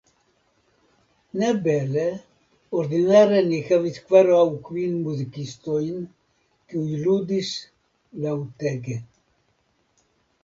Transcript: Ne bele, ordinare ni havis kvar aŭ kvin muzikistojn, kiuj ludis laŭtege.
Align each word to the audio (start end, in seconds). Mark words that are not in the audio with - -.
Ne 1.39 1.49
bele, 1.65 2.05
ordinare 2.79 3.41
ni 3.49 3.59
havis 3.67 3.99
kvar 4.07 4.31
aŭ 4.37 4.45
kvin 4.69 4.95
muzikistojn, 5.09 6.01
kiuj 6.71 6.97
ludis 7.03 7.51
laŭtege. 8.25 8.97